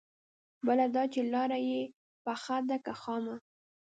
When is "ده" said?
2.69-2.77